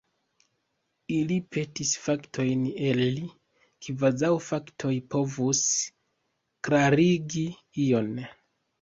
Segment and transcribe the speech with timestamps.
[1.17, 3.27] Ili petis faktojn el li,
[3.89, 5.63] kvazaŭ faktoj povus
[6.67, 7.49] klarigi
[7.89, 8.15] ion!